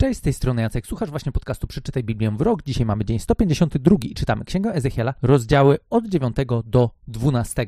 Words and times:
Cześć, 0.00 0.18
z 0.18 0.22
tej 0.22 0.32
strony 0.32 0.62
Jacek. 0.62 0.86
Słuchasz 0.86 1.10
właśnie 1.10 1.32
podcastu 1.32 1.66
Przeczytaj 1.66 2.04
Biblię 2.04 2.30
w 2.30 2.40
rok. 2.40 2.62
Dzisiaj 2.62 2.86
mamy 2.86 3.04
dzień 3.04 3.18
152 3.18 3.96
i 4.02 4.14
czytamy 4.14 4.44
Księgę 4.44 4.72
Ezechiela, 4.74 5.14
rozdziały 5.22 5.78
od 5.90 6.06
9 6.06 6.36
do 6.64 6.90
12. 7.08 7.66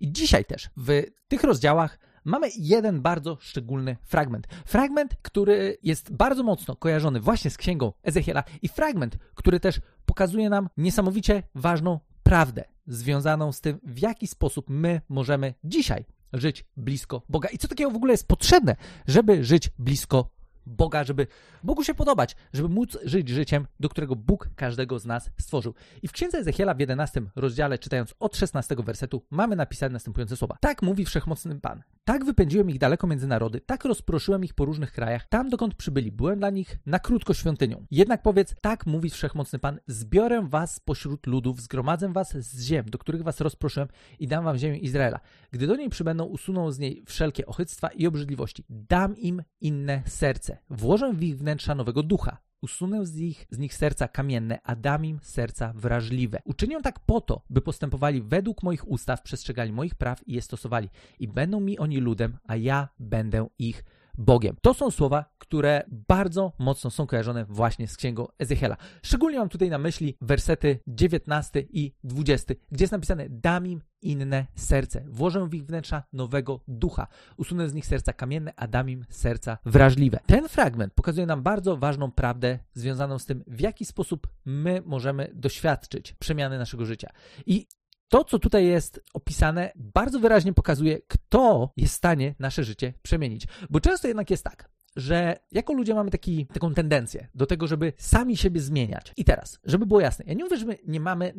I 0.00 0.12
dzisiaj 0.12 0.44
też 0.44 0.70
w 0.76 1.02
tych 1.28 1.44
rozdziałach 1.44 1.98
mamy 2.24 2.48
jeden 2.58 3.02
bardzo 3.02 3.38
szczególny 3.40 3.96
fragment. 4.02 4.46
Fragment, 4.64 5.16
który 5.22 5.78
jest 5.82 6.12
bardzo 6.12 6.42
mocno 6.42 6.76
kojarzony 6.76 7.20
właśnie 7.20 7.50
z 7.50 7.56
Księgą 7.56 7.92
Ezechiela 8.02 8.44
i 8.62 8.68
fragment, 8.68 9.18
który 9.34 9.60
też 9.60 9.80
pokazuje 10.04 10.50
nam 10.50 10.68
niesamowicie 10.76 11.42
ważną 11.54 12.00
prawdę 12.22 12.64
związaną 12.86 13.52
z 13.52 13.60
tym, 13.60 13.80
w 13.82 13.98
jaki 13.98 14.26
sposób 14.26 14.66
my 14.70 15.00
możemy 15.08 15.54
dzisiaj 15.64 16.04
żyć 16.32 16.64
blisko 16.76 17.22
Boga 17.28 17.48
i 17.48 17.58
co 17.58 17.68
takiego 17.68 17.90
w 17.90 17.96
ogóle 17.96 18.12
jest 18.12 18.28
potrzebne, 18.28 18.76
żeby 19.06 19.44
żyć 19.44 19.70
blisko 19.78 20.35
Boga, 20.66 21.04
żeby 21.04 21.26
Bogu 21.62 21.84
się 21.84 21.94
podobać, 21.94 22.36
żeby 22.52 22.68
móc 22.68 22.98
żyć 23.04 23.28
życiem, 23.28 23.66
do 23.80 23.88
którego 23.88 24.16
Bóg 24.16 24.48
każdego 24.56 24.98
z 24.98 25.06
nas 25.06 25.30
stworzył. 25.40 25.74
I 26.02 26.08
w 26.08 26.12
księdze 26.12 26.38
Ezechiela 26.38 26.74
w 26.74 26.80
11 26.80 27.22
rozdziale, 27.36 27.78
czytając 27.78 28.14
od 28.20 28.36
16 28.36 28.76
wersetu, 28.78 29.22
mamy 29.30 29.56
napisane 29.56 29.92
następujące 29.92 30.36
słowa. 30.36 30.56
Tak 30.60 30.82
mówi 30.82 31.04
wszechmocny 31.04 31.60
Pan. 31.60 31.82
Tak 32.04 32.24
wypędziłem 32.24 32.70
ich 32.70 32.78
daleko 32.78 33.06
między 33.06 33.26
narody, 33.26 33.60
tak 33.60 33.84
rozproszyłem 33.84 34.44
ich 34.44 34.54
po 34.54 34.64
różnych 34.64 34.92
krajach, 34.92 35.28
tam 35.28 35.48
dokąd 35.48 35.74
przybyli, 35.74 36.12
byłem 36.12 36.38
dla 36.38 36.50
nich 36.50 36.78
na 36.86 36.98
krótko 36.98 37.34
świątynią. 37.34 37.86
Jednak 37.90 38.22
powiedz, 38.22 38.54
tak 38.60 38.86
mówi 38.86 39.10
wszechmocny 39.10 39.58
Pan, 39.58 39.80
zbiorę 39.86 40.46
was 40.48 40.80
pośród 40.80 41.26
ludów, 41.26 41.60
zgromadzę 41.60 42.12
was 42.12 42.36
z 42.36 42.62
ziem, 42.62 42.84
do 42.84 42.98
których 42.98 43.22
was 43.22 43.40
rozproszyłem 43.40 43.88
i 44.18 44.28
dam 44.28 44.44
wam 44.44 44.58
ziemię 44.58 44.78
Izraela. 44.78 45.20
Gdy 45.50 45.66
do 45.66 45.76
niej 45.76 45.88
przybędą, 45.88 46.24
usuną 46.24 46.72
z 46.72 46.78
niej 46.78 47.02
wszelkie 47.06 47.46
ochyctwa 47.46 47.88
i 47.88 48.06
obrzydliwości. 48.06 48.64
Dam 48.68 49.16
im 49.16 49.42
inne 49.60 50.02
serce. 50.06 50.55
Włożę 50.70 51.12
w 51.12 51.22
ich 51.22 51.38
wnętrza 51.38 51.74
nowego 51.74 52.02
ducha. 52.02 52.38
Usunę 52.62 53.06
z 53.06 53.14
nich, 53.14 53.46
z 53.50 53.58
nich 53.58 53.74
serca 53.74 54.08
kamienne, 54.08 54.58
a 54.62 54.76
dam 54.76 55.04
im 55.04 55.18
serca 55.22 55.72
wrażliwe. 55.76 56.38
Uczynię 56.44 56.82
tak 56.82 57.00
po 57.00 57.20
to, 57.20 57.42
by 57.50 57.60
postępowali 57.60 58.22
według 58.22 58.62
moich 58.62 58.88
ustaw, 58.88 59.22
przestrzegali 59.22 59.72
moich 59.72 59.94
praw 59.94 60.28
i 60.28 60.32
je 60.32 60.42
stosowali. 60.42 60.88
I 61.18 61.28
będą 61.28 61.60
mi 61.60 61.78
oni 61.78 61.98
ludem, 61.98 62.36
a 62.46 62.56
ja 62.56 62.88
będę 62.98 63.46
ich 63.58 63.84
Bogiem. 64.18 64.56
To 64.62 64.74
są 64.74 64.90
słowa, 64.90 65.24
które 65.38 65.82
bardzo 66.08 66.52
mocno 66.58 66.90
są 66.90 67.06
kojarzone 67.06 67.44
właśnie 67.44 67.88
z 67.88 67.96
księgą 67.96 68.26
Ezechiela. 68.38 68.76
Szczególnie 69.02 69.38
mam 69.38 69.48
tutaj 69.48 69.70
na 69.70 69.78
myśli 69.78 70.16
wersety 70.20 70.78
19 70.86 71.66
i 71.70 71.94
20, 72.04 72.54
gdzie 72.72 72.82
jest 72.82 72.92
napisane: 72.92 73.26
Dam 73.28 73.66
im 73.66 73.80
inne 74.02 74.46
serce, 74.54 75.04
włożę 75.08 75.48
w 75.48 75.54
ich 75.54 75.66
wnętrza 75.66 76.02
nowego 76.12 76.60
ducha, 76.68 77.06
usunę 77.36 77.68
z 77.68 77.74
nich 77.74 77.86
serca 77.86 78.12
kamienne, 78.12 78.52
a 78.56 78.66
dam 78.68 78.90
im 78.90 79.04
serca 79.08 79.58
wrażliwe. 79.64 80.18
Ten 80.26 80.48
fragment 80.48 80.94
pokazuje 80.94 81.26
nam 81.26 81.42
bardzo 81.42 81.76
ważną 81.76 82.12
prawdę 82.12 82.58
związaną 82.74 83.18
z 83.18 83.26
tym, 83.26 83.44
w 83.46 83.60
jaki 83.60 83.84
sposób 83.84 84.28
my 84.44 84.82
możemy 84.84 85.30
doświadczyć 85.34 86.12
przemiany 86.12 86.58
naszego 86.58 86.86
życia. 86.86 87.10
I 87.46 87.66
to, 88.08 88.24
co 88.24 88.38
tutaj 88.38 88.66
jest 88.66 89.00
opisane, 89.14 89.72
bardzo 89.76 90.20
wyraźnie 90.20 90.52
pokazuje, 90.52 90.98
kto 91.08 91.72
jest 91.76 91.94
w 91.94 91.96
stanie 91.96 92.34
nasze 92.38 92.64
życie 92.64 92.94
przemienić. 93.02 93.46
Bo 93.70 93.80
często 93.80 94.08
jednak 94.08 94.30
jest 94.30 94.44
tak, 94.44 94.70
że 94.96 95.36
jako 95.52 95.72
ludzie 95.72 95.94
mamy 95.94 96.10
taki, 96.10 96.46
taką 96.46 96.74
tendencję 96.74 97.28
do 97.34 97.46
tego, 97.46 97.66
żeby 97.66 97.92
sami 97.96 98.36
siebie 98.36 98.60
zmieniać. 98.60 99.12
I 99.16 99.24
teraz, 99.24 99.60
żeby 99.64 99.86
było 99.86 100.00
jasne, 100.00 100.24
ja 100.28 100.34
nie 100.34 100.44
mówię, 100.44 100.56
że 100.56 100.66
my 100.66 100.78
nie 100.86 101.00
mamy, 101.00 101.34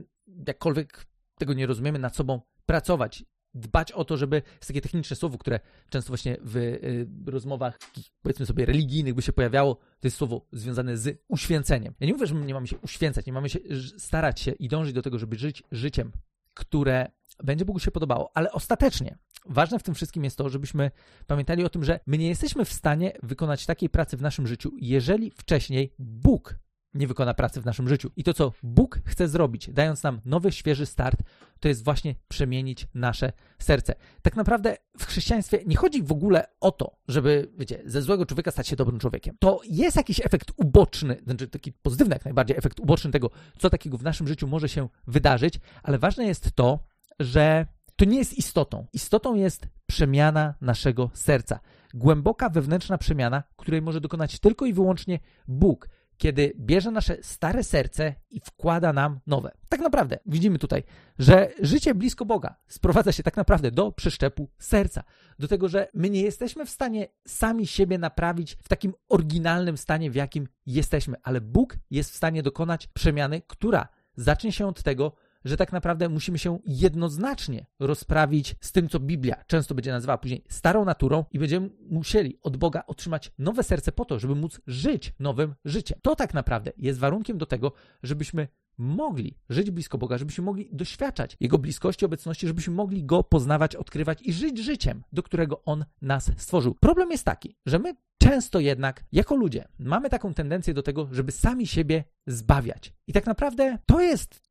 jakkolwiek 0.48 1.06
tego 1.38 1.54
nie 1.54 1.68
rozumiemy, 1.68 2.00
nad 2.00 2.16
sobą 2.16 2.42
pracować, 2.66 3.26
dbać 3.54 3.92
o 3.92 4.06
to, 4.06 4.18
żeby 4.18 4.36
jest 4.36 4.68
takie 4.68 4.82
techniczne 4.82 5.16
słowo, 5.16 5.38
które 5.38 5.60
często 5.90 6.08
właśnie 6.08 6.38
w 6.42 6.58
y, 6.58 7.08
rozmowach, 7.26 7.80
powiedzmy 8.22 8.46
sobie, 8.46 8.66
religijnych 8.66 9.14
by 9.14 9.22
się 9.22 9.34
pojawiało, 9.34 9.76
to 9.76 10.08
jest 10.08 10.18
słowo 10.18 10.48
związane 10.52 10.98
z 10.98 11.22
uświęceniem. 11.28 11.94
Ja 12.00 12.08
nie 12.08 12.14
mówię, 12.14 12.28
że 12.28 12.36
my 12.36 12.46
nie 12.46 12.54
mamy 12.54 12.68
się 12.68 12.78
uświęcać, 12.78 13.26
nie 13.26 13.34
mamy 13.34 13.50
się 13.50 13.60
starać 13.98 14.40
się 14.40 14.52
i 14.52 14.68
dążyć 14.68 14.94
do 14.94 15.02
tego, 15.02 15.20
żeby 15.20 15.36
żyć 15.36 15.64
życiem 15.72 16.12
które 16.58 17.12
będzie 17.44 17.66
Bogu 17.66 17.80
się 17.80 17.92
podobało, 17.92 18.32
ale 18.34 18.52
ostatecznie 18.52 19.18
ważne 19.46 19.80
w 19.80 19.84
tym 19.84 19.96
wszystkim 19.96 20.24
jest 20.24 20.38
to, 20.38 20.50
żebyśmy 20.50 20.92
pamiętali 21.28 21.66
o 21.66 21.70
tym, 21.70 21.84
że 21.84 22.00
my 22.06 22.18
nie 22.18 22.28
jesteśmy 22.28 22.66
w 22.66 22.74
stanie 22.74 23.14
wykonać 23.24 23.66
takiej 23.66 23.90
pracy 23.90 24.18
w 24.18 24.22
naszym 24.22 24.48
życiu, 24.48 24.72
jeżeli 24.78 25.32
wcześniej 25.32 25.94
Bóg 26.00 26.56
nie 26.94 27.08
wykona 27.08 27.34
pracy 27.34 27.62
w 27.62 27.66
naszym 27.66 27.90
życiu. 27.90 28.12
I 28.16 28.24
to, 28.24 28.34
co 28.34 28.52
Bóg 28.64 29.00
chce 29.06 29.28
zrobić, 29.28 29.70
dając 29.74 30.04
nam 30.04 30.22
nowy, 30.26 30.52
świeży 30.52 30.86
start, 30.86 31.24
to 31.60 31.68
jest 31.68 31.84
właśnie 31.84 32.16
przemienić 32.28 32.88
nasze 32.94 33.32
serce. 33.60 33.96
Tak 34.22 34.36
naprawdę 34.36 34.78
w 34.98 35.06
chrześcijaństwie 35.06 35.60
nie 35.66 35.76
chodzi 35.76 36.04
w 36.04 36.12
ogóle 36.12 36.48
o 36.62 36.72
to, 36.72 36.98
żeby, 37.08 37.52
wiecie, 37.58 37.82
ze 37.86 38.02
złego 38.02 38.26
człowieka 38.26 38.52
stać 38.52 38.68
się 38.68 38.76
dobrym 38.76 39.00
człowiekiem. 39.00 39.36
To 39.40 39.62
jest 39.70 39.98
jakiś 39.98 40.20
efekt 40.26 40.52
uboczny, 40.58 41.18
znaczy 41.24 41.48
taki 41.48 41.72
pozytywny 41.72 42.16
jak 42.16 42.26
najbardziej 42.26 42.58
efekt 42.58 42.80
uboczny 42.80 43.12
tego, 43.12 43.30
co 43.58 43.70
takiego 43.70 43.98
w 43.98 44.04
naszym 44.04 44.28
życiu 44.28 44.48
może 44.48 44.70
się 44.70 44.90
wydarzyć, 45.08 45.60
ale 45.84 45.98
ważne 45.98 46.26
jest 46.26 46.52
to, 46.52 46.80
że 47.20 47.66
to 47.96 48.06
nie 48.06 48.18
jest 48.18 48.38
istotą. 48.38 48.86
Istotą 48.94 49.36
jest 49.36 49.68
przemiana 49.86 50.54
naszego 50.62 51.10
serca. 51.14 51.60
Głęboka 51.94 52.50
wewnętrzna 52.50 52.98
przemiana, 52.98 53.44
której 53.56 53.82
może 53.82 54.02
dokonać 54.02 54.40
tylko 54.40 54.66
i 54.66 54.74
wyłącznie 54.74 55.20
Bóg 55.48 55.90
kiedy 56.18 56.54
bierze 56.60 56.92
nasze 56.92 57.18
stare 57.22 57.64
serce 57.64 58.16
i 58.30 58.40
wkłada 58.40 58.94
nam 58.94 59.20
nowe. 59.28 59.52
Tak 59.70 59.80
naprawdę 59.80 60.20
widzimy 60.26 60.60
tutaj, 60.60 60.84
że 61.20 61.50
życie 61.62 61.96
blisko 61.96 62.26
Boga 62.26 62.56
sprowadza 62.68 63.12
się 63.12 63.24
tak 63.24 63.38
naprawdę 63.38 63.72
do 63.72 63.92
przeszczepu 63.92 64.50
serca. 64.60 65.04
Do 65.40 65.48
tego, 65.48 65.68
że 65.68 65.88
my 65.94 66.10
nie 66.10 66.22
jesteśmy 66.22 66.66
w 66.66 66.70
stanie 66.70 67.08
sami 67.28 67.68
siebie 67.68 67.98
naprawić 67.98 68.58
w 68.64 68.70
takim 68.70 68.94
oryginalnym 69.10 69.78
stanie, 69.78 70.12
w 70.12 70.16
jakim 70.16 70.48
jesteśmy, 70.66 71.16
ale 71.24 71.42
Bóg 71.42 71.78
jest 71.92 72.12
w 72.12 72.16
stanie 72.16 72.44
dokonać 72.44 72.88
przemiany, 72.88 73.42
która 73.48 73.88
zacznie 74.16 74.52
się 74.52 74.68
od 74.68 74.84
tego, 74.84 75.16
że 75.46 75.58
tak 75.58 75.72
naprawdę 75.74 76.10
musimy 76.10 76.40
się 76.40 76.60
jednoznacznie 76.66 77.66
rozprawić 77.80 78.56
z 78.62 78.72
tym, 78.72 78.90
co 78.90 79.00
Biblia 79.00 79.44
często 79.48 79.76
będzie 79.76 79.92
nazywała 79.92 80.18
później 80.18 80.44
starą 80.50 80.86
naturą 80.86 81.26
i 81.32 81.40
będziemy 81.40 81.70
musieli 81.90 82.40
od 82.42 82.58
Boga 82.58 82.84
otrzymać 82.88 83.32
nowe 83.38 83.64
serce 83.64 83.92
po 83.92 84.06
to, 84.06 84.20
żeby 84.20 84.36
móc 84.36 84.62
żyć 84.68 85.14
nowym 85.20 85.56
życiem. 85.66 86.00
To 86.02 86.16
tak 86.16 86.34
naprawdę 86.34 86.72
jest 86.78 87.00
warunkiem 87.00 87.38
do 87.38 87.46
tego, 87.46 87.72
żebyśmy 88.04 88.48
mogli 88.78 89.38
żyć 89.50 89.72
blisko 89.72 89.98
Boga, 89.98 90.18
żebyśmy 90.18 90.44
mogli 90.44 90.70
doświadczać 90.72 91.38
Jego 91.40 91.58
bliskości, 91.58 92.06
obecności, 92.06 92.48
żebyśmy 92.48 92.74
mogli 92.74 93.04
Go 93.04 93.24
poznawać, 93.24 93.76
odkrywać 93.76 94.22
i 94.22 94.34
żyć 94.34 94.58
życiem, 94.58 95.04
do 95.14 95.24
którego 95.24 95.64
On 95.64 95.86
nas 96.02 96.32
stworzył. 96.38 96.76
Problem 96.76 97.12
jest 97.12 97.24
taki, 97.24 97.56
że 97.66 97.80
my 97.80 97.96
często 98.18 98.60
jednak, 98.60 99.04
jako 99.12 99.36
ludzie, 99.36 99.68
mamy 99.80 100.10
taką 100.10 100.34
tendencję 100.34 100.74
do 100.74 100.84
tego, 100.84 101.08
żeby 101.12 101.32
sami 101.32 101.68
siebie 101.68 102.04
zbawiać. 102.28 102.94
I 103.08 103.14
tak 103.14 103.26
naprawdę 103.26 103.78
to 103.86 104.02
jest 104.02 104.47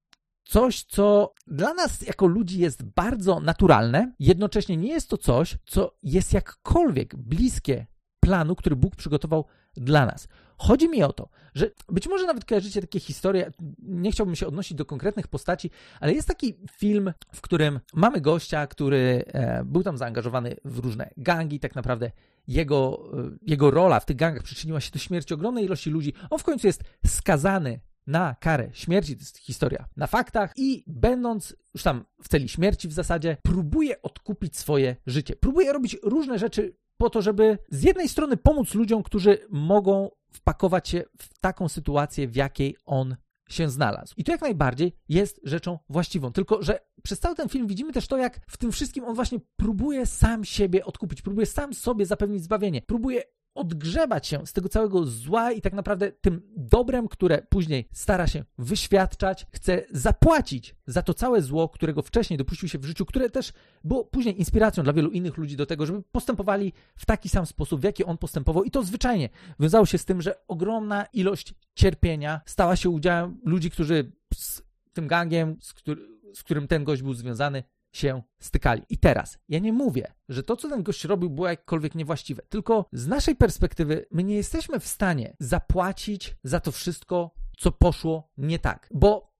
coś, 0.46 0.82
co 0.82 1.34
dla 1.46 1.74
nas 1.74 2.02
jako 2.02 2.26
ludzi 2.26 2.58
jest 2.58 2.82
bardzo 2.82 3.40
naturalne, 3.40 4.12
jednocześnie 4.18 4.76
nie 4.76 4.88
jest 4.88 5.10
to 5.10 5.18
coś, 5.18 5.58
co 5.66 5.96
jest 6.02 6.32
jakkolwiek 6.32 7.16
bliskie 7.16 7.86
planu, 8.20 8.56
który 8.56 8.76
Bóg 8.76 8.96
przygotował 8.96 9.44
dla 9.76 10.06
nas. 10.06 10.28
Chodzi 10.58 10.88
mi 10.88 11.02
o 11.02 11.12
to, 11.12 11.28
że 11.54 11.70
być 11.88 12.08
może 12.08 12.26
nawet 12.26 12.44
kojarzycie 12.44 12.80
takie 12.80 13.00
historie, 13.00 13.50
nie 13.78 14.12
chciałbym 14.12 14.36
się 14.36 14.46
odnosić 14.46 14.76
do 14.76 14.84
konkretnych 14.84 15.28
postaci, 15.28 15.70
ale 16.00 16.12
jest 16.12 16.28
taki 16.28 16.54
film, 16.72 17.12
w 17.34 17.40
którym 17.40 17.80
mamy 17.94 18.20
gościa, 18.20 18.66
który 18.66 19.24
e, 19.26 19.64
był 19.64 19.82
tam 19.82 19.98
zaangażowany 19.98 20.56
w 20.64 20.78
różne 20.78 21.10
gangi, 21.16 21.60
tak 21.60 21.74
naprawdę 21.74 22.10
jego, 22.48 23.10
e, 23.12 23.36
jego 23.42 23.70
rola 23.70 24.00
w 24.00 24.06
tych 24.06 24.16
gangach 24.16 24.42
przyczyniła 24.42 24.80
się 24.80 24.90
do 24.90 24.98
śmierci 24.98 25.34
ogromnej 25.34 25.64
ilości 25.64 25.90
ludzi. 25.90 26.14
On 26.30 26.38
w 26.38 26.44
końcu 26.44 26.66
jest 26.66 26.84
skazany 27.06 27.80
na 28.06 28.34
karę 28.40 28.70
śmierci, 28.72 29.16
to 29.16 29.20
jest 29.20 29.38
historia 29.38 29.88
na 29.96 30.06
faktach 30.06 30.52
i 30.56 30.84
będąc 30.86 31.56
już 31.74 31.82
tam 31.82 32.04
w 32.22 32.28
celi 32.28 32.48
śmierci 32.48 32.88
w 32.88 32.92
zasadzie, 32.92 33.36
próbuje 33.42 34.02
odkupić 34.02 34.56
swoje 34.56 34.96
życie. 35.06 35.36
Próbuje 35.36 35.72
robić 35.72 35.96
różne 36.02 36.38
rzeczy 36.38 36.76
po 36.96 37.10
to, 37.10 37.22
żeby 37.22 37.58
z 37.70 37.82
jednej 37.82 38.08
strony 38.08 38.36
pomóc 38.36 38.74
ludziom, 38.74 39.02
którzy 39.02 39.38
mogą 39.50 40.10
wpakować 40.32 40.88
się 40.88 41.04
w 41.18 41.38
taką 41.38 41.68
sytuację, 41.68 42.28
w 42.28 42.36
jakiej 42.36 42.76
on 42.84 43.16
się 43.48 43.68
znalazł. 43.70 44.14
I 44.16 44.24
to 44.24 44.32
jak 44.32 44.40
najbardziej 44.40 44.92
jest 45.08 45.40
rzeczą 45.42 45.78
właściwą. 45.88 46.32
Tylko, 46.32 46.62
że 46.62 46.80
przez 47.02 47.20
cały 47.20 47.34
ten 47.34 47.48
film 47.48 47.66
widzimy 47.66 47.92
też 47.92 48.06
to, 48.06 48.16
jak 48.16 48.40
w 48.48 48.56
tym 48.56 48.72
wszystkim 48.72 49.04
on 49.04 49.14
właśnie 49.14 49.40
próbuje 49.56 50.06
sam 50.06 50.44
siebie 50.44 50.84
odkupić, 50.84 51.22
próbuje 51.22 51.46
sam 51.46 51.74
sobie 51.74 52.06
zapewnić 52.06 52.42
zbawienie, 52.42 52.82
próbuje 52.82 53.22
odgrzebać 53.56 54.26
się 54.26 54.46
z 54.46 54.52
tego 54.52 54.68
całego 54.68 55.04
zła 55.04 55.52
i 55.52 55.60
tak 55.60 55.72
naprawdę 55.72 56.12
tym 56.12 56.42
dobrem, 56.56 57.08
które 57.08 57.42
później 57.48 57.88
stara 57.92 58.26
się 58.26 58.44
wyświadczać, 58.58 59.46
chce 59.52 59.84
zapłacić 59.90 60.76
za 60.86 61.02
to 61.02 61.14
całe 61.14 61.42
zło, 61.42 61.68
którego 61.68 62.02
wcześniej 62.02 62.36
dopuścił 62.36 62.68
się 62.68 62.78
w 62.78 62.84
życiu, 62.84 63.06
które 63.06 63.30
też 63.30 63.52
było 63.84 64.04
później 64.04 64.38
inspiracją 64.38 64.84
dla 64.84 64.92
wielu 64.92 65.10
innych 65.10 65.36
ludzi 65.36 65.56
do 65.56 65.66
tego, 65.66 65.86
żeby 65.86 66.02
postępowali 66.12 66.72
w 66.96 67.06
taki 67.06 67.28
sam 67.28 67.46
sposób, 67.46 67.80
w 67.80 67.84
jaki 67.84 68.04
on 68.04 68.18
postępował. 68.18 68.64
I 68.64 68.70
to 68.70 68.82
zwyczajnie 68.82 69.28
wiązało 69.60 69.86
się 69.86 69.98
z 69.98 70.04
tym, 70.04 70.22
że 70.22 70.34
ogromna 70.48 71.06
ilość 71.12 71.54
cierpienia 71.74 72.40
stała 72.46 72.76
się 72.76 72.90
udziałem 72.90 73.40
ludzi, 73.44 73.70
którzy 73.70 74.12
z 74.34 74.62
tym 74.92 75.06
gangiem, 75.06 75.56
z, 75.60 75.72
który, 75.72 76.08
z 76.34 76.42
którym 76.42 76.68
ten 76.68 76.84
gość 76.84 77.02
był 77.02 77.14
związany, 77.14 77.62
się 77.96 78.22
stykali. 78.38 78.82
I 78.88 78.98
teraz, 78.98 79.38
ja 79.48 79.58
nie 79.58 79.72
mówię, 79.72 80.12
że 80.28 80.42
to, 80.42 80.56
co 80.56 80.68
ten 80.68 80.82
gość 80.82 81.04
robił, 81.04 81.30
było 81.30 81.48
jakkolwiek 81.48 81.94
niewłaściwe, 81.94 82.42
tylko 82.48 82.88
z 82.92 83.06
naszej 83.06 83.36
perspektywy 83.36 84.06
my 84.10 84.24
nie 84.24 84.34
jesteśmy 84.34 84.80
w 84.80 84.86
stanie 84.86 85.36
zapłacić 85.40 86.36
za 86.44 86.60
to 86.60 86.72
wszystko, 86.72 87.34
co 87.58 87.72
poszło 87.72 88.30
nie 88.38 88.58
tak. 88.58 88.88
Bo 88.94 89.36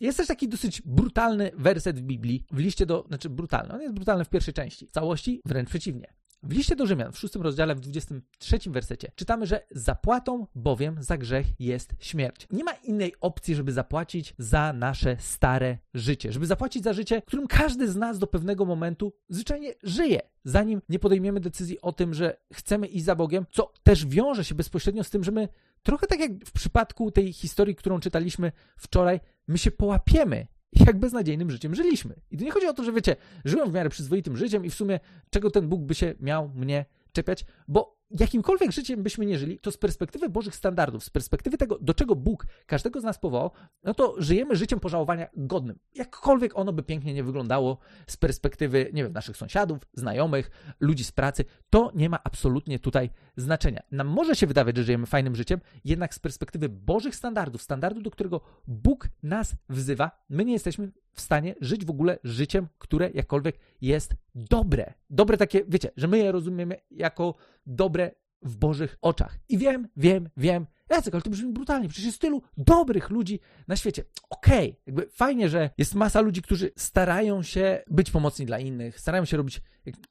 jest 0.00 0.18
też 0.18 0.26
taki 0.26 0.48
dosyć 0.48 0.82
brutalny 0.82 1.50
werset 1.54 2.00
w 2.00 2.02
Biblii, 2.02 2.44
w 2.50 2.58
liście 2.58 2.86
do, 2.86 3.04
znaczy 3.08 3.30
brutalny, 3.30 3.74
on 3.74 3.80
jest 3.80 3.94
brutalny 3.94 4.24
w 4.24 4.28
pierwszej 4.28 4.54
części, 4.54 4.86
w 4.86 4.90
całości 4.90 5.40
wręcz 5.44 5.68
przeciwnie. 5.68 6.14
W 6.42 6.52
liście 6.52 6.76
do 6.76 6.86
Rzymian, 6.86 7.12
w 7.12 7.18
szóstym 7.18 7.42
rozdziale, 7.42 7.74
w 7.74 7.80
23 7.80 8.58
wersecie, 8.66 9.12
czytamy, 9.14 9.46
że 9.46 9.66
zapłatą 9.70 10.46
bowiem 10.54 11.02
za 11.02 11.18
grzech 11.18 11.46
jest 11.58 11.92
śmierć. 12.00 12.46
Nie 12.50 12.64
ma 12.64 12.72
innej 12.72 13.14
opcji, 13.20 13.54
żeby 13.54 13.72
zapłacić 13.72 14.34
za 14.38 14.72
nasze 14.72 15.16
stare 15.20 15.78
życie, 15.94 16.32
żeby 16.32 16.46
zapłacić 16.46 16.84
za 16.84 16.92
życie, 16.92 17.22
którym 17.26 17.46
każdy 17.46 17.88
z 17.88 17.96
nas 17.96 18.18
do 18.18 18.26
pewnego 18.26 18.64
momentu 18.64 19.12
zwyczajnie 19.28 19.74
żyje, 19.82 20.20
zanim 20.44 20.82
nie 20.88 20.98
podejmiemy 20.98 21.40
decyzji 21.40 21.80
o 21.80 21.92
tym, 21.92 22.14
że 22.14 22.36
chcemy 22.52 22.86
iść 22.86 23.04
za 23.04 23.14
Bogiem, 23.14 23.46
co 23.50 23.72
też 23.82 24.06
wiąże 24.06 24.44
się 24.44 24.54
bezpośrednio 24.54 25.04
z 25.04 25.10
tym, 25.10 25.24
że 25.24 25.32
my 25.32 25.48
trochę 25.82 26.06
tak 26.06 26.20
jak 26.20 26.32
w 26.44 26.52
przypadku 26.52 27.10
tej 27.10 27.32
historii, 27.32 27.74
którą 27.74 28.00
czytaliśmy 28.00 28.52
wczoraj, 28.76 29.20
my 29.48 29.58
się 29.58 29.70
połapiemy 29.70 30.46
jak 30.72 30.98
beznadziejnym 30.98 31.50
życiem 31.50 31.74
żyliśmy. 31.74 32.14
I 32.30 32.38
tu 32.38 32.44
nie 32.44 32.50
chodzi 32.50 32.66
o 32.66 32.72
to, 32.72 32.84
że 32.84 32.92
wiecie, 32.92 33.16
żyłem 33.44 33.70
w 33.70 33.72
miarę 33.72 33.90
przyzwoitym 33.90 34.36
życiem 34.36 34.64
i 34.64 34.70
w 34.70 34.74
sumie 34.74 35.00
czego 35.30 35.50
ten 35.50 35.68
Bóg 35.68 35.82
by 35.82 35.94
się 35.94 36.14
miał 36.20 36.48
mnie 36.48 36.84
czepiać, 37.12 37.44
bo 37.68 37.97
jakimkolwiek 38.10 38.72
życiem 38.72 39.02
byśmy 39.02 39.26
nie 39.26 39.38
żyli, 39.38 39.58
to 39.58 39.72
z 39.72 39.76
perspektywy 39.76 40.28
Bożych 40.28 40.54
standardów, 40.54 41.04
z 41.04 41.10
perspektywy 41.10 41.58
tego, 41.58 41.78
do 41.80 41.94
czego 41.94 42.16
Bóg 42.16 42.46
każdego 42.66 43.00
z 43.00 43.04
nas 43.04 43.18
powołał, 43.18 43.50
no 43.84 43.94
to 43.94 44.14
żyjemy 44.18 44.56
życiem 44.56 44.80
pożałowania 44.80 45.28
godnym. 45.36 45.78
Jakkolwiek 45.94 46.58
ono 46.58 46.72
by 46.72 46.82
pięknie 46.82 47.14
nie 47.14 47.24
wyglądało 47.24 47.78
z 48.06 48.16
perspektywy, 48.16 48.90
nie 48.92 49.02
wiem, 49.02 49.12
naszych 49.12 49.36
sąsiadów, 49.36 49.78
znajomych, 49.94 50.50
ludzi 50.80 51.04
z 51.04 51.12
pracy, 51.12 51.44
to 51.70 51.92
nie 51.94 52.08
ma 52.08 52.18
absolutnie 52.24 52.78
tutaj 52.78 53.10
znaczenia. 53.36 53.80
Nam 53.90 54.06
może 54.06 54.36
się 54.36 54.46
wydawać, 54.46 54.76
że 54.76 54.84
żyjemy 54.84 55.06
fajnym 55.06 55.36
życiem, 55.36 55.60
jednak 55.84 56.14
z 56.14 56.18
perspektywy 56.18 56.68
Bożych 56.68 57.16
standardów, 57.16 57.62
standardu, 57.62 58.02
do 58.02 58.10
którego 58.10 58.40
Bóg 58.66 59.08
nas 59.22 59.56
wzywa, 59.68 60.24
my 60.28 60.44
nie 60.44 60.52
jesteśmy 60.52 60.92
w 61.12 61.20
stanie 61.20 61.54
żyć 61.60 61.84
w 61.84 61.90
ogóle 61.90 62.18
życiem, 62.24 62.68
które 62.78 63.10
jakkolwiek 63.14 63.58
jest 63.80 64.14
dobre. 64.34 64.94
Dobre 65.10 65.36
takie, 65.36 65.64
wiecie, 65.68 65.90
że 65.96 66.08
my 66.08 66.18
je 66.18 66.32
rozumiemy 66.32 66.76
jako 66.90 67.34
dobre 67.68 68.10
w 68.42 68.56
Bożych 68.56 68.98
oczach. 69.02 69.38
I 69.48 69.58
wiem, 69.58 69.88
wiem, 69.96 70.28
wiem, 70.36 70.66
Jacek, 70.90 71.14
ale 71.14 71.22
to 71.22 71.30
brzmi 71.30 71.52
brutalnie, 71.52 71.88
przecież 71.88 72.06
jest 72.06 72.20
tylu 72.20 72.42
dobrych 72.56 73.10
ludzi 73.10 73.40
na 73.68 73.76
świecie. 73.76 74.04
Okej, 74.30 74.70
okay, 74.70 74.82
jakby 74.86 75.08
fajnie, 75.10 75.48
że 75.48 75.70
jest 75.78 75.94
masa 75.94 76.20
ludzi, 76.20 76.42
którzy 76.42 76.70
starają 76.76 77.42
się 77.42 77.82
być 77.90 78.10
pomocni 78.10 78.46
dla 78.46 78.58
innych, 78.58 79.00
starają 79.00 79.24
się 79.24 79.36
robić 79.36 79.62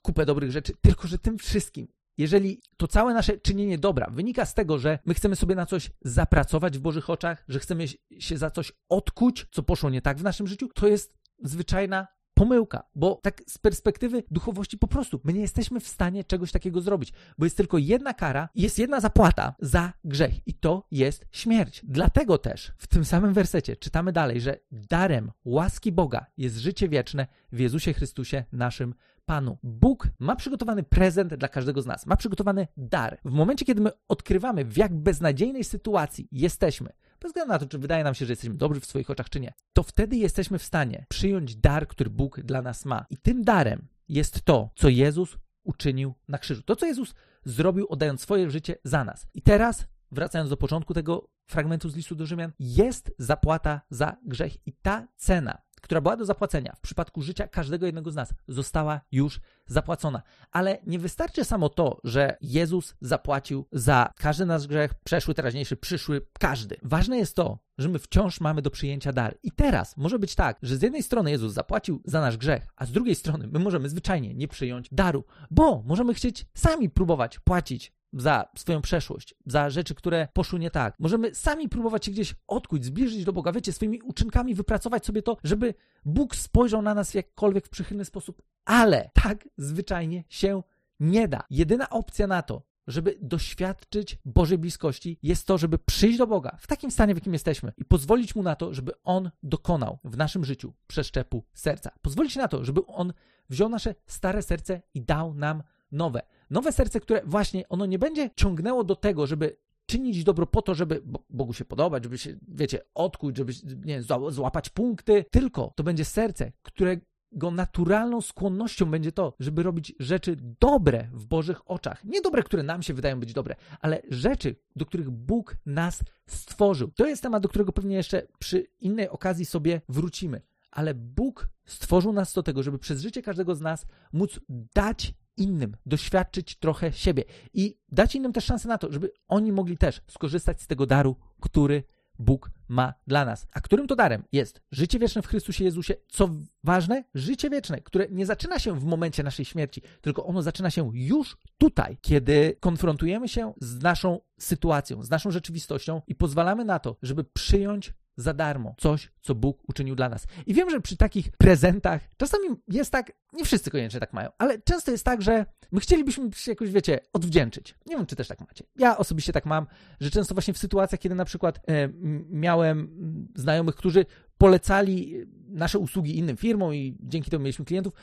kupę 0.01 0.25
dobrych 0.25 0.51
rzeczy, 0.51 0.73
tylko 0.81 1.07
że 1.07 1.17
tym 1.17 1.37
wszystkim 1.37 1.87
jeżeli 2.17 2.61
to 2.77 2.87
całe 2.87 3.13
nasze 3.13 3.37
czynienie 3.37 3.77
dobra 3.77 4.07
wynika 4.11 4.45
z 4.45 4.53
tego, 4.53 4.79
że 4.79 4.99
my 5.05 5.13
chcemy 5.13 5.35
sobie 5.35 5.55
na 5.55 5.65
coś 5.65 5.91
zapracować 6.01 6.77
w 6.77 6.81
Bożych 6.81 7.09
oczach, 7.09 7.45
że 7.47 7.59
chcemy 7.59 7.85
się 8.19 8.37
za 8.37 8.51
coś 8.51 8.71
odkuć, 8.89 9.45
co 9.51 9.63
poszło 9.63 9.89
nie 9.89 10.01
tak 10.01 10.17
w 10.17 10.23
naszym 10.23 10.47
życiu, 10.47 10.67
to 10.75 10.87
jest 10.87 11.17
zwyczajna 11.43 12.07
pomyłka, 12.37 12.83
bo 12.95 13.19
tak 13.23 13.41
z 13.47 13.57
perspektywy 13.57 14.23
duchowości 14.31 14.77
po 14.77 14.87
prostu 14.87 15.21
my 15.23 15.33
nie 15.33 15.41
jesteśmy 15.41 15.79
w 15.79 15.87
stanie 15.87 16.23
czegoś 16.23 16.51
takiego 16.51 16.81
zrobić, 16.81 17.13
bo 17.37 17.45
jest 17.45 17.57
tylko 17.57 17.77
jedna 17.77 18.13
kara, 18.13 18.49
jest 18.55 18.79
jedna 18.79 18.99
zapłata 18.99 19.55
za 19.59 19.93
grzech 20.03 20.47
i 20.47 20.53
to 20.53 20.87
jest 20.91 21.25
śmierć. 21.31 21.81
Dlatego 21.83 22.37
też 22.37 22.71
w 22.77 22.87
tym 22.87 23.05
samym 23.05 23.33
wersecie 23.33 23.75
czytamy 23.75 24.11
dalej, 24.11 24.41
że 24.41 24.59
darem 24.71 25.31
łaski 25.45 25.91
Boga 25.91 26.25
jest 26.37 26.57
życie 26.57 26.89
wieczne 26.89 27.27
w 27.51 27.59
Jezusie 27.59 27.93
Chrystusie 27.93 28.43
naszym 28.51 28.93
Panu. 29.25 29.57
Bóg 29.63 30.07
ma 30.19 30.35
przygotowany 30.35 30.83
prezent 30.83 31.35
dla 31.35 31.47
każdego 31.47 31.81
z 31.81 31.85
nas, 31.85 32.05
ma 32.05 32.15
przygotowany 32.17 32.67
dar. 32.77 33.19
W 33.25 33.31
momencie, 33.31 33.65
kiedy 33.65 33.81
my 33.81 33.91
odkrywamy, 34.07 34.65
w 34.65 34.77
jak 34.77 34.95
beznadziejnej 34.95 35.63
sytuacji 35.63 36.27
jesteśmy, 36.31 36.89
bez 37.19 37.31
względu 37.31 37.53
na 37.53 37.59
to, 37.59 37.65
czy 37.65 37.79
wydaje 37.79 38.03
nam 38.03 38.15
się, 38.15 38.25
że 38.25 38.31
jesteśmy 38.31 38.55
dobrzy 38.55 38.79
w 38.79 38.85
swoich 38.85 39.09
oczach, 39.09 39.29
czy 39.29 39.39
nie, 39.39 39.53
to 39.73 39.83
wtedy 39.83 40.15
jesteśmy 40.15 40.59
w 40.59 40.63
stanie 40.63 41.05
przyjąć 41.09 41.55
dar, 41.55 41.87
który 41.87 42.09
Bóg 42.09 42.41
dla 42.41 42.61
nas 42.61 42.85
ma. 42.85 43.05
I 43.09 43.17
tym 43.17 43.43
darem 43.43 43.87
jest 44.09 44.41
to, 44.41 44.69
co 44.75 44.89
Jezus 44.89 45.37
uczynił 45.63 46.13
na 46.27 46.37
krzyżu. 46.37 46.63
To, 46.63 46.75
co 46.75 46.85
Jezus 46.85 47.15
zrobił, 47.45 47.87
oddając 47.89 48.21
swoje 48.21 48.49
życie 48.49 48.75
za 48.83 49.03
nas. 49.03 49.27
I 49.33 49.41
teraz, 49.41 49.87
wracając 50.11 50.49
do 50.49 50.57
początku 50.57 50.93
tego 50.93 51.29
fragmentu 51.45 51.89
z 51.89 51.95
listu 51.95 52.15
do 52.15 52.25
Rzymian, 52.25 52.51
jest 52.59 53.15
zapłata 53.17 53.81
za 53.89 54.17
grzech 54.23 54.67
i 54.67 54.73
ta 54.73 55.07
cena 55.15 55.61
która 55.87 56.01
była 56.01 56.17
do 56.17 56.25
zapłacenia 56.25 56.73
w 56.75 56.81
przypadku 56.81 57.21
życia 57.21 57.47
każdego 57.47 57.85
jednego 57.85 58.11
z 58.11 58.15
nas, 58.15 58.33
została 58.47 59.01
już 59.11 59.39
zapłacona. 59.67 60.21
Ale 60.51 60.77
nie 60.87 60.99
wystarczy 60.99 61.45
samo 61.45 61.69
to, 61.69 62.01
że 62.03 62.37
Jezus 62.41 62.95
zapłacił 63.01 63.65
za 63.71 64.13
każdy 64.17 64.45
nasz 64.45 64.67
grzech, 64.67 64.93
przeszły, 65.03 65.33
teraźniejszy, 65.33 65.77
przyszły, 65.77 66.21
każdy. 66.39 66.77
Ważne 66.83 67.17
jest 67.17 67.35
to, 67.35 67.59
że 67.77 67.89
my 67.89 67.99
wciąż 67.99 68.41
mamy 68.41 68.61
do 68.61 68.71
przyjęcia 68.71 69.13
dar. 69.13 69.37
I 69.43 69.51
teraz 69.51 69.97
może 69.97 70.19
być 70.19 70.35
tak, 70.35 70.57
że 70.61 70.77
z 70.77 70.81
jednej 70.81 71.03
strony 71.03 71.31
Jezus 71.31 71.53
zapłacił 71.53 72.01
za 72.05 72.21
nasz 72.21 72.37
grzech, 72.37 72.67
a 72.75 72.85
z 72.85 72.91
drugiej 72.91 73.15
strony 73.15 73.47
my 73.47 73.59
możemy 73.59 73.89
zwyczajnie 73.89 74.33
nie 74.33 74.47
przyjąć 74.47 74.89
daru, 74.91 75.23
bo 75.51 75.83
możemy 75.85 76.13
chcieć 76.13 76.45
sami 76.53 76.89
próbować 76.89 77.39
płacić 77.39 77.96
za 78.13 78.45
swoją 78.55 78.81
przeszłość, 78.81 79.35
za 79.45 79.69
rzeczy, 79.69 79.95
które 79.95 80.27
poszły 80.33 80.59
nie 80.59 80.71
tak. 80.71 80.95
Możemy 80.99 81.35
sami 81.35 81.69
próbować 81.69 82.05
się 82.05 82.11
gdzieś 82.11 82.35
odkuć, 82.47 82.85
zbliżyć 82.85 83.25
do 83.25 83.33
Boga, 83.33 83.51
wiecie, 83.51 83.73
swoimi 83.73 84.01
uczynkami 84.01 84.55
wypracować 84.55 85.05
sobie 85.05 85.21
to, 85.21 85.37
żeby 85.43 85.73
Bóg 86.05 86.35
spojrzał 86.35 86.81
na 86.81 86.93
nas 86.93 87.13
jakkolwiek 87.13 87.65
w 87.67 87.69
przychylny 87.69 88.05
sposób, 88.05 88.41
ale 88.65 89.09
tak 89.13 89.49
zwyczajnie 89.57 90.23
się 90.29 90.63
nie 90.99 91.27
da. 91.27 91.43
Jedyna 91.49 91.89
opcja 91.89 92.27
na 92.27 92.41
to, 92.41 92.61
żeby 92.87 93.17
doświadczyć 93.21 94.17
Bożej 94.25 94.57
bliskości, 94.57 95.19
jest 95.23 95.47
to, 95.47 95.57
żeby 95.57 95.77
przyjść 95.77 96.17
do 96.17 96.27
Boga 96.27 96.57
w 96.59 96.67
takim 96.67 96.91
stanie, 96.91 97.13
w 97.13 97.17
jakim 97.17 97.33
jesteśmy 97.33 97.73
i 97.77 97.85
pozwolić 97.85 98.35
Mu 98.35 98.43
na 98.43 98.55
to, 98.55 98.73
żeby 98.73 98.91
On 99.03 99.31
dokonał 99.43 99.99
w 100.03 100.17
naszym 100.17 100.45
życiu 100.45 100.73
przeszczepu 100.87 101.43
serca. 101.53 101.91
Pozwolić 102.01 102.35
na 102.35 102.47
to, 102.47 102.65
żeby 102.65 102.85
On 102.85 103.13
wziął 103.49 103.69
nasze 103.69 103.95
stare 104.05 104.41
serce 104.41 104.81
i 104.93 105.01
dał 105.01 105.33
nam 105.33 105.63
nowe. 105.91 106.21
Nowe 106.49 106.71
serce, 106.71 106.99
które 106.99 107.21
właśnie 107.25 107.69
ono 107.69 107.85
nie 107.85 107.99
będzie 107.99 108.29
ciągnęło 108.35 108.83
do 108.83 108.95
tego, 108.95 109.27
żeby 109.27 109.57
czynić 109.85 110.23
dobro 110.23 110.47
po 110.47 110.61
to, 110.61 110.75
żeby 110.75 111.01
Bogu 111.29 111.53
się 111.53 111.65
podobać, 111.65 112.03
żeby 112.03 112.17
się, 112.17 112.37
wiecie, 112.47 112.79
odkuć, 112.93 113.37
żeby 113.37 113.53
nie, 113.85 114.01
złapać 114.29 114.69
punkty, 114.69 115.25
tylko 115.31 115.73
to 115.75 115.83
będzie 115.83 116.05
serce, 116.05 116.51
którego 116.61 117.51
naturalną 117.51 118.21
skłonnością 118.21 118.85
będzie 118.85 119.11
to, 119.11 119.33
żeby 119.39 119.63
robić 119.63 119.93
rzeczy 119.99 120.37
dobre 120.59 121.07
w 121.13 121.25
Bożych 121.25 121.71
oczach. 121.71 122.03
Nie 122.03 122.21
dobre, 122.21 122.43
które 122.43 122.63
nam 122.63 122.83
się 122.83 122.93
wydają 122.93 123.19
być 123.19 123.33
dobre, 123.33 123.55
ale 123.81 124.01
rzeczy, 124.09 124.55
do 124.75 124.85
których 124.85 125.09
Bóg 125.09 125.57
nas 125.65 126.03
stworzył. 126.25 126.91
To 126.91 127.05
jest 127.05 127.21
temat, 127.21 127.43
do 127.43 127.49
którego 127.49 127.71
pewnie 127.71 127.95
jeszcze 127.95 128.27
przy 128.39 128.67
innej 128.79 129.09
okazji 129.09 129.45
sobie 129.45 129.81
wrócimy. 129.89 130.41
Ale 130.71 130.93
Bóg 130.93 131.47
stworzył 131.65 132.13
nas 132.13 132.33
do 132.33 132.43
tego, 132.43 132.63
żeby 132.63 132.79
przez 132.79 133.01
życie 133.01 133.21
każdego 133.21 133.55
z 133.55 133.61
nas 133.61 133.85
móc 134.13 134.39
dać 134.75 135.13
innym, 135.37 135.77
doświadczyć 135.85 136.55
trochę 136.55 136.93
siebie 136.93 137.23
i 137.53 137.77
dać 137.89 138.15
innym 138.15 138.33
też 138.33 138.45
szansę 138.45 138.67
na 138.67 138.77
to, 138.77 138.91
żeby 138.91 139.11
oni 139.27 139.51
mogli 139.51 139.77
też 139.77 140.01
skorzystać 140.07 140.61
z 140.61 140.67
tego 140.67 140.85
daru, 140.85 141.15
który 141.39 141.83
Bóg 142.19 142.51
ma 142.67 142.93
dla 143.07 143.25
nas. 143.25 143.47
A 143.53 143.61
którym 143.61 143.87
to 143.87 143.95
darem 143.95 144.23
jest 144.31 144.61
życie 144.71 144.99
wieczne 144.99 145.21
w 145.21 145.27
Chrystusie 145.27 145.63
Jezusie? 145.63 145.93
Co 146.07 146.29
ważne, 146.63 147.03
życie 147.13 147.49
wieczne, 147.49 147.81
które 147.81 148.07
nie 148.09 148.25
zaczyna 148.25 148.59
się 148.59 148.79
w 148.79 148.83
momencie 148.83 149.23
naszej 149.23 149.45
śmierci, 149.45 149.81
tylko 150.01 150.25
ono 150.25 150.41
zaczyna 150.41 150.71
się 150.71 150.91
już 150.93 151.37
tutaj, 151.57 151.97
kiedy 152.01 152.57
konfrontujemy 152.59 153.29
się 153.29 153.53
z 153.61 153.83
naszą 153.83 154.19
sytuacją, 154.39 155.03
z 155.03 155.09
naszą 155.09 155.31
rzeczywistością 155.31 156.01
i 156.07 156.15
pozwalamy 156.15 156.65
na 156.65 156.79
to, 156.79 156.97
żeby 157.01 157.23
przyjąć 157.23 157.93
za 158.17 158.33
darmo 158.33 158.75
coś, 158.77 159.11
co 159.21 159.35
Bóg 159.35 159.69
uczynił 159.69 159.95
dla 159.95 160.09
nas. 160.09 160.27
I 160.45 160.53
wiem, 160.53 160.69
że 160.69 160.81
przy 160.81 160.97
takich 160.97 161.31
prezentach 161.31 162.01
czasami 162.17 162.47
jest 162.67 162.91
tak, 162.91 163.11
nie 163.33 163.45
wszyscy 163.45 163.71
koniecznie 163.71 163.99
tak 163.99 164.13
mają, 164.13 164.29
ale 164.37 164.61
często 164.61 164.91
jest 164.91 165.03
tak, 165.03 165.21
że 165.21 165.45
my 165.71 165.79
chcielibyśmy 165.79 166.29
się 166.33 166.51
jakoś, 166.51 166.71
wiecie, 166.71 166.99
odwdzięczyć. 167.13 167.75
Nie 167.85 167.95
wiem, 167.95 168.05
czy 168.05 168.15
też 168.15 168.27
tak 168.27 168.39
macie. 168.41 168.63
Ja 168.75 168.97
osobiście 168.97 169.33
tak 169.33 169.45
mam, 169.45 169.67
że 169.99 170.11
często 170.11 170.35
właśnie 170.35 170.53
w 170.53 170.57
sytuacjach, 170.57 170.99
kiedy 170.99 171.15
na 171.15 171.25
przykład 171.25 171.59
e, 171.67 171.89
miałem 172.29 172.97
znajomych, 173.35 173.75
którzy 173.75 174.05
polecali 174.37 175.25
nasze 175.47 175.79
usługi 175.79 176.17
innym 176.17 176.37
firmom 176.37 176.73
i 176.73 176.97
dzięki 176.99 177.31
temu 177.31 177.43
mieliśmy 177.43 177.65
klientów, 177.65 177.93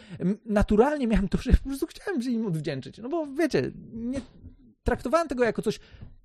naturalnie 0.47 1.07
miałem 1.07 1.29
to, 1.29 1.39
że 1.39 1.53
po 1.53 1.69
prostu 1.69 1.87
chciałem 1.87 2.23
się 2.23 2.31
im 2.31 2.47
odwdzięczyć. 2.47 2.99
No 2.99 3.09
bo 3.09 3.27
wiecie, 3.27 3.73
nie 3.93 4.21
traktowałem 4.83 5.29
tego 5.29 5.45
jako 5.45 5.63
coś 5.63 5.81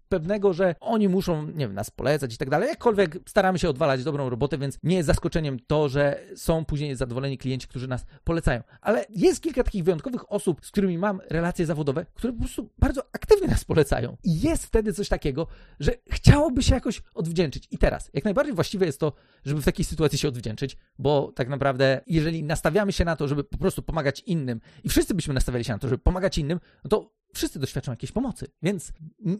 pewnego, 0.09 0.53
że 0.53 0.75
oni 0.79 1.09
muszą, 1.09 1.47
nie 1.47 1.67
wiem, 1.67 1.73
nas 1.73 1.89
polecać 1.89 2.33
i 2.33 2.37
tak 2.37 2.49
dalej. 2.49 2.69
Jakkolwiek 2.69 3.17
staramy 3.29 3.59
się 3.59 3.69
odwalać 3.69 4.03
dobrą 4.03 4.29
robotę, 4.29 4.57
więc 4.57 4.77
nie 4.83 4.95
jest 4.95 5.07
zaskoczeniem 5.07 5.59
to, 5.67 5.89
że 5.89 6.19
są 6.35 6.65
później 6.65 6.95
zadowoleni 6.95 7.37
klienci, 7.37 7.67
którzy 7.67 7.87
nas 7.87 8.05
polecają. 8.23 8.61
Ale 8.81 9.05
jest 9.09 9.43
kilka 9.43 9.63
takich 9.63 9.83
wyjątkowych 9.83 10.31
osób, 10.31 10.65
z 10.65 10.71
którymi 10.71 10.97
mam 10.97 11.21
relacje 11.29 11.65
zawodowe, 11.65 12.05
które 12.13 12.33
po 12.33 12.39
prostu 12.39 12.69
bardzo 12.77 13.01
aktywnie 13.13 13.47
nas 13.47 13.65
polecają. 13.65 14.17
I 14.23 14.41
jest 14.41 14.65
wtedy 14.65 14.93
coś 14.93 15.09
takiego, 15.09 15.47
że 15.79 15.91
chciałoby 16.11 16.63
się 16.63 16.75
jakoś 16.75 17.01
odwdzięczyć. 17.13 17.67
I 17.71 17.77
teraz, 17.77 18.09
jak 18.13 18.23
najbardziej 18.23 18.55
właściwe 18.55 18.85
jest 18.85 18.99
to, 18.99 19.13
żeby 19.45 19.61
w 19.61 19.65
takiej 19.65 19.85
sytuacji 19.85 20.17
się 20.17 20.27
odwdzięczyć, 20.27 20.77
bo 20.99 21.31
tak 21.35 21.49
naprawdę, 21.49 22.01
jeżeli 22.07 22.43
nastawiamy 22.43 22.91
się 22.91 23.05
na 23.05 23.15
to, 23.15 23.27
żeby 23.27 23.43
po 23.43 23.57
prostu 23.57 23.81
pomagać 23.81 24.19
innym 24.25 24.61
i 24.83 24.89
wszyscy 24.89 25.13
byśmy 25.13 25.33
nastawiali 25.33 25.63
się 25.63 25.73
na 25.73 25.79
to, 25.79 25.87
żeby 25.87 26.03
pomagać 26.03 26.37
innym, 26.37 26.59
no 26.83 26.89
to 26.89 27.18
wszyscy 27.33 27.59
doświadczą 27.59 27.91
jakiejś 27.91 28.11
pomocy. 28.11 28.47
Więc 28.61 28.93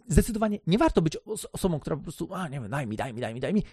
zdecydowanie 0.08 0.60
nie 0.67 0.77
warto 0.77 1.01
być 1.01 1.17
osobą, 1.53 1.79
która 1.79 1.96
po 1.96 2.03
prostu, 2.03 2.34
a 2.34 2.48
nie 2.48 2.60
wiem, 2.60 2.69
daj 2.69 2.88
mi, 2.88 2.96
daj 2.96 3.13
mi, 3.13 3.22
daj 3.22 3.34
mi, 3.34 3.39
daj 3.39 3.53
mi. 3.53 3.63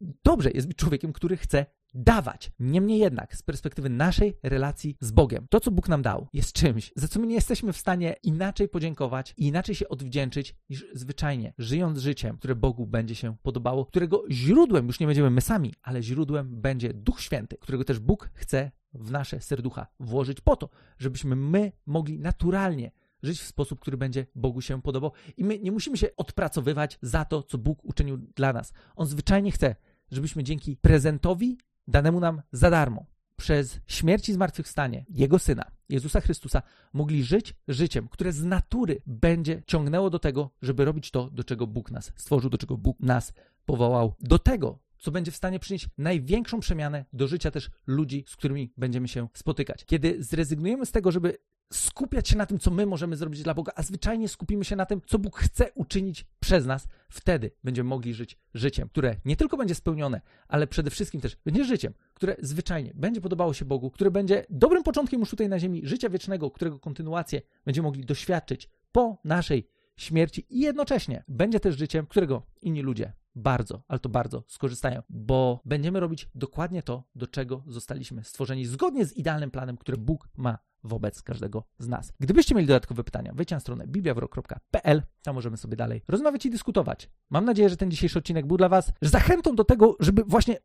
Dobrze 0.00 0.50
jest 0.50 0.68
być 0.68 0.76
człowiekiem, 0.76 1.12
który 1.12 1.36
chce 1.36 1.66
dawać. 1.94 2.52
Niemniej 2.58 2.98
jednak, 2.98 3.36
z 3.36 3.42
perspektywy 3.42 3.88
naszej 3.88 4.38
relacji 4.42 4.96
z 5.00 5.10
Bogiem, 5.10 5.46
to, 5.50 5.60
co 5.60 5.70
Bóg 5.70 5.88
nam 5.88 6.02
dał, 6.02 6.28
jest 6.32 6.52
czymś, 6.52 6.92
za 6.96 7.08
co 7.08 7.20
my 7.20 7.26
nie 7.26 7.34
jesteśmy 7.34 7.72
w 7.72 7.76
stanie 7.76 8.16
inaczej 8.22 8.68
podziękować 8.68 9.34
i 9.36 9.46
inaczej 9.46 9.74
się 9.74 9.88
odwdzięczyć 9.88 10.54
niż 10.70 10.86
zwyczajnie, 10.92 11.54
żyjąc 11.58 11.98
życiem, 11.98 12.38
które 12.38 12.54
Bogu 12.54 12.86
będzie 12.86 13.14
się 13.14 13.36
podobało, 13.42 13.86
którego 13.86 14.24
źródłem 14.30 14.86
już 14.86 15.00
nie 15.00 15.06
będziemy 15.06 15.30
my 15.30 15.40
sami, 15.40 15.74
ale 15.82 16.02
źródłem 16.02 16.60
będzie 16.60 16.94
Duch 16.94 17.20
Święty, 17.20 17.56
którego 17.60 17.84
też 17.84 17.98
Bóg 17.98 18.30
chce 18.34 18.70
w 18.94 19.10
nasze 19.10 19.40
serducha 19.40 19.86
włożyć 20.00 20.40
po 20.40 20.56
to, 20.56 20.68
żebyśmy 20.98 21.36
my 21.36 21.72
mogli 21.86 22.18
naturalnie 22.18 22.90
żyć 23.22 23.40
w 23.40 23.46
sposób, 23.46 23.80
który 23.80 23.96
będzie 23.96 24.26
Bogu 24.34 24.60
się 24.60 24.82
podobał. 24.82 25.12
I 25.36 25.44
my 25.44 25.58
nie 25.58 25.72
musimy 25.72 25.96
się 25.96 26.16
odpracowywać 26.16 26.98
za 27.02 27.24
to, 27.24 27.42
co 27.42 27.58
Bóg 27.58 27.84
uczynił 27.84 28.16
dla 28.16 28.52
nas. 28.52 28.72
On 28.96 29.06
zwyczajnie 29.06 29.52
chce, 29.52 29.76
żebyśmy 30.10 30.44
dzięki 30.44 30.76
prezentowi 30.76 31.58
danemu 31.88 32.20
nam 32.20 32.42
za 32.52 32.70
darmo, 32.70 33.06
przez 33.36 33.80
śmierć 33.86 34.28
i 34.28 34.32
zmartwychwstanie 34.32 35.04
Jego 35.08 35.38
Syna, 35.38 35.70
Jezusa 35.88 36.20
Chrystusa, 36.20 36.62
mogli 36.92 37.24
żyć 37.24 37.54
życiem, 37.68 38.08
które 38.08 38.32
z 38.32 38.44
natury 38.44 39.02
będzie 39.06 39.62
ciągnęło 39.66 40.10
do 40.10 40.18
tego, 40.18 40.50
żeby 40.62 40.84
robić 40.84 41.10
to, 41.10 41.30
do 41.30 41.44
czego 41.44 41.66
Bóg 41.66 41.90
nas 41.90 42.12
stworzył, 42.16 42.50
do 42.50 42.58
czego 42.58 42.76
Bóg 42.76 43.00
nas 43.00 43.32
powołał, 43.66 44.14
do 44.20 44.38
tego, 44.38 44.78
co 44.98 45.10
będzie 45.10 45.30
w 45.30 45.36
stanie 45.36 45.58
przynieść 45.58 45.88
największą 45.98 46.60
przemianę 46.60 47.04
do 47.12 47.28
życia 47.28 47.50
też 47.50 47.70
ludzi, 47.86 48.24
z 48.28 48.36
którymi 48.36 48.72
będziemy 48.76 49.08
się 49.08 49.28
spotykać. 49.34 49.84
Kiedy 49.84 50.24
zrezygnujemy 50.24 50.86
z 50.86 50.92
tego, 50.92 51.12
żeby 51.12 51.38
skupiać 51.72 52.28
się 52.28 52.36
na 52.36 52.46
tym, 52.46 52.58
co 52.58 52.70
my 52.70 52.86
możemy 52.86 53.16
zrobić 53.16 53.42
dla 53.42 53.54
Boga, 53.54 53.72
a 53.76 53.82
zwyczajnie 53.82 54.28
skupimy 54.28 54.64
się 54.64 54.76
na 54.76 54.86
tym, 54.86 55.00
co 55.06 55.18
Bóg 55.18 55.38
chce 55.38 55.72
uczynić 55.74 56.26
przez 56.40 56.66
nas, 56.66 56.88
wtedy 57.08 57.50
będziemy 57.64 57.88
mogli 57.88 58.14
żyć 58.14 58.38
życiem, 58.54 58.88
które 58.88 59.16
nie 59.24 59.36
tylko 59.36 59.56
będzie 59.56 59.74
spełnione, 59.74 60.20
ale 60.48 60.66
przede 60.66 60.90
wszystkim 60.90 61.20
też 61.20 61.36
będzie 61.44 61.64
życiem, 61.64 61.94
które 62.14 62.36
zwyczajnie 62.38 62.92
będzie 62.94 63.20
podobało 63.20 63.54
się 63.54 63.64
Bogu, 63.64 63.90
które 63.90 64.10
będzie 64.10 64.46
dobrym 64.50 64.82
początkiem 64.82 65.20
już 65.20 65.30
tutaj 65.30 65.48
na 65.48 65.58
ziemi, 65.58 65.80
życia 65.84 66.10
wiecznego, 66.10 66.50
którego 66.50 66.78
kontynuację 66.78 67.42
będziemy 67.64 67.86
mogli 67.88 68.04
doświadczyć 68.04 68.68
po 68.92 69.18
naszej 69.24 69.68
śmierci 69.96 70.46
i 70.50 70.60
jednocześnie 70.60 71.24
będzie 71.28 71.60
też 71.60 71.78
życiem, 71.78 72.06
którego 72.06 72.42
inni 72.62 72.82
ludzie 72.82 73.12
bardzo, 73.36 73.82
ale 73.88 73.98
to 73.98 74.08
bardzo 74.08 74.44
skorzystają, 74.46 75.02
bo 75.08 75.60
będziemy 75.64 76.00
robić 76.00 76.28
dokładnie 76.34 76.82
to, 76.82 77.04
do 77.14 77.26
czego 77.26 77.62
zostaliśmy 77.66 78.24
stworzeni, 78.24 78.66
zgodnie 78.66 79.06
z 79.06 79.16
idealnym 79.16 79.50
planem, 79.50 79.76
który 79.76 79.98
Bóg 79.98 80.28
ma 80.36 80.58
wobec 80.84 81.22
każdego 81.22 81.64
z 81.78 81.88
nas. 81.88 82.12
Gdybyście 82.20 82.54
mieli 82.54 82.66
dodatkowe 82.66 83.04
pytania, 83.04 83.32
wejdźcie 83.34 83.56
na 83.56 83.60
stronę 83.60 83.86
bibliawrok.pl, 83.86 85.02
tam 85.22 85.34
możemy 85.34 85.56
sobie 85.56 85.76
dalej 85.76 86.02
rozmawiać 86.08 86.46
i 86.46 86.50
dyskutować. 86.50 87.10
Mam 87.30 87.44
nadzieję, 87.44 87.68
że 87.68 87.76
ten 87.76 87.90
dzisiejszy 87.90 88.18
odcinek 88.18 88.46
był 88.46 88.56
dla 88.56 88.68
Was 88.68 88.92
zachętą 89.02 89.54
do 89.54 89.64
tego, 89.64 89.96
żeby 90.00 90.24
właśnie 90.24 90.56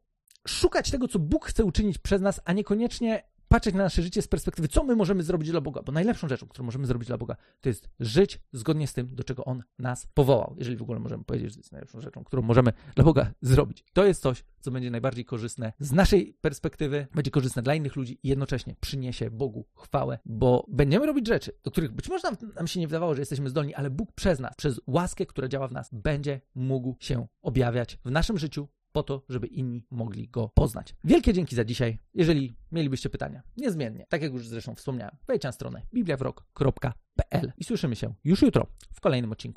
szukać 0.48 0.92
tego, 0.92 1.08
co 1.08 1.20
Bóg 1.20 1.46
chce 1.46 1.64
uczynić 1.66 1.98
przez 1.98 2.22
nas, 2.22 2.42
a 2.46 2.54
niekoniecznie 2.54 3.24
patrzeć 3.52 3.76
na 3.76 3.84
nasze 3.84 4.02
życie 4.02 4.22
z 4.22 4.28
perspektywy, 4.28 4.68
co 4.68 4.84
my 4.84 4.96
możemy 4.96 5.24
zrobić 5.24 5.52
dla 5.52 5.62
Boga, 5.62 5.82
bo 5.84 5.92
najlepszą 5.92 6.28
rzeczą, 6.28 6.48
którą 6.48 6.66
możemy 6.66 6.88
zrobić 6.88 7.08
dla 7.08 7.18
Boga, 7.18 7.36
to 7.62 7.70
jest 7.70 7.90
żyć 8.00 8.40
zgodnie 8.54 8.88
z 8.88 8.94
tym, 8.94 9.16
do 9.16 9.24
czego 9.24 9.46
On 9.46 9.64
nas 9.80 10.08
powołał. 10.14 10.56
Jeżeli 10.58 10.78
w 10.78 10.82
ogóle 10.82 11.00
możemy 11.00 11.24
powiedzieć, 11.24 11.50
że 11.50 11.56
to 11.56 11.60
jest 11.60 11.72
najlepszą 11.72 12.02
rzeczą, 12.02 12.24
którą 12.24 12.42
możemy 12.42 12.74
dla 12.96 13.04
Boga 13.04 13.32
zrobić. 13.42 13.86
To 13.94 14.06
jest 14.06 14.22
coś, 14.22 14.44
co 14.60 14.72
będzie 14.72 14.92
najbardziej 14.92 15.26
korzystne 15.26 15.74
z 15.80 15.92
naszej 15.92 16.34
perspektywy, 16.42 17.08
będzie 17.16 17.32
korzystne 17.32 17.62
dla 17.62 17.76
innych 17.76 17.96
ludzi 17.96 18.20
i 18.24 18.28
jednocześnie 18.28 18.76
przyniesie 18.80 19.32
Bogu 19.32 19.66
chwałę, 19.76 20.20
bo 20.26 20.66
będziemy 20.68 21.06
robić 21.06 21.28
rzeczy, 21.28 21.52
do 21.64 21.72
których 21.72 21.92
być 21.92 22.10
może 22.10 22.28
nam 22.56 22.68
się 22.68 22.80
nie 22.80 22.88
wydawało, 22.88 23.16
że 23.16 23.22
jesteśmy 23.22 23.50
zdolni, 23.50 23.76
ale 23.76 23.90
Bóg 23.90 24.12
przez 24.12 24.40
nas, 24.40 24.56
przez 24.56 24.82
łaskę, 24.88 25.26
która 25.26 25.48
działa 25.48 25.68
w 25.68 25.72
nas, 25.72 25.90
będzie 25.94 26.42
mógł 26.56 26.96
się 27.00 27.28
objawiać 27.42 27.98
w 28.06 28.12
naszym 28.12 28.38
życiu, 28.38 28.68
po 28.92 29.04
to, 29.04 29.26
żeby 29.30 29.48
inni 29.48 29.86
mogli 29.92 30.28
go 30.28 30.52
poznać. 30.56 30.96
Wielkie 31.04 31.34
dzięki 31.34 31.56
za 31.56 31.64
dzisiaj. 31.64 32.00
Jeżeli 32.14 32.56
mielibyście 32.72 33.10
pytania, 33.10 33.44
niezmiennie, 33.58 34.06
tak 34.10 34.22
jak 34.22 34.34
już 34.34 34.48
zresztą 34.48 34.76
wspomniałem, 34.76 35.18
wejdźcie 35.28 35.48
na 35.48 35.52
stronę 35.52 35.82
bibliawrok.pl 35.94 37.52
i 37.58 37.64
słyszymy 37.64 37.96
się 37.96 38.14
już 38.24 38.42
jutro 38.42 38.68
w 38.94 39.02
kolejnym 39.02 39.32
odcinku. 39.32 39.52